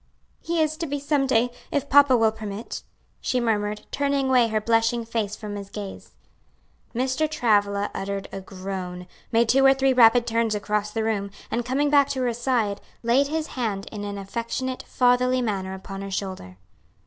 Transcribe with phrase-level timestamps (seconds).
[0.41, 2.81] "He is to be some day, if papa will permit,"
[3.19, 6.15] she murmured, turning away her blushing face from his gaze.
[6.95, 7.29] Mr.
[7.29, 11.91] Travilla uttered a groan, made two or three rapid turns across the room, and coming
[11.91, 16.57] back to her side, laid his hand in an affectionate, fatherly manner upon her shoulder.